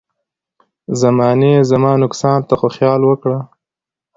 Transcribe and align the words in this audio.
زمانې 1.01 1.53
زما 1.69 1.91
نقصان 2.03 2.39
ته 2.47 2.53
خو 2.59 2.67
خيال 2.75 3.01
وکړه. 3.05 3.39